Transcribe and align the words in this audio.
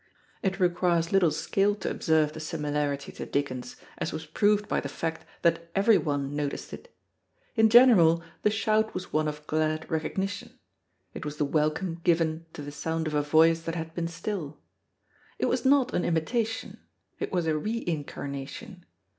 It 0.41 0.59
requires 0.59 1.11
little 1.11 1.29
skill 1.29 1.75
to 1.75 1.91
observe 1.91 2.33
the 2.33 2.39
similarity 2.39 3.11
to 3.11 3.25
Dickens, 3.27 3.75
as 3.99 4.11
was 4.11 4.25
proved 4.25 4.67
by 4.67 4.79
the 4.79 4.89
fact 4.89 5.27
that 5.43 5.69
everyone 5.75 6.35
noticed 6.35 6.73
it. 6.73 6.91
In 7.55 7.69
general, 7.69 8.23
the 8.41 8.49
shout 8.49 8.95
was 8.95 9.13
one 9.13 9.27
of 9.27 9.45
glad 9.45 9.87
recognition; 9.91 10.57
it 11.13 11.23
was 11.23 11.37
the 11.37 11.45
welcome 11.45 12.01
given 12.03 12.47
to 12.53 12.63
the 12.63 12.71
sound 12.71 13.05
of 13.05 13.13
a 13.13 13.21
voice 13.21 13.61
that 13.61 13.75
had 13.75 13.93
been 13.93 14.07
still. 14.07 14.57
It 15.37 15.45
was 15.45 15.65
not 15.65 15.93
an 15.93 16.03
imitation: 16.03 16.79
it 17.19 17.31
was 17.31 17.45
a 17.45 17.55
reincarnation. 17.55 18.87